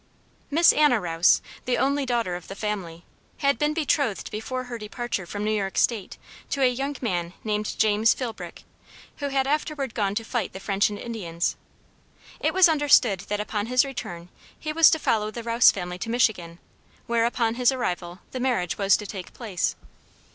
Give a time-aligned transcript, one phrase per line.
[0.49, 3.03] Miss Anna Rouse, the only daughter of the family,
[3.37, 6.17] had been betrothed before her departure from New York State
[6.49, 8.63] to a young man named James Philbrick,
[9.17, 11.55] who had afterward gone to fight the French and Indians.
[12.39, 14.29] It was understood that upon his return
[14.59, 16.57] he was to follow the Rouse family to Michigan,
[17.05, 19.75] where, upon his arrival, the marriage was to take place.